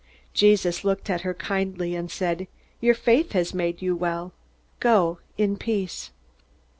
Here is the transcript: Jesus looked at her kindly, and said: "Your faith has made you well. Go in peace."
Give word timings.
Jesus 0.33 0.83
looked 0.83 1.11
at 1.11 1.21
her 1.21 1.35
kindly, 1.35 1.93
and 1.95 2.09
said: 2.09 2.47
"Your 2.79 2.95
faith 2.95 3.33
has 3.33 3.53
made 3.53 3.83
you 3.83 3.95
well. 3.95 4.33
Go 4.79 5.19
in 5.37 5.57
peace." 5.57 6.09